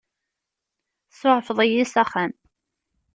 [1.11, 2.31] Tsuɛfeḍ-iyi s axxam.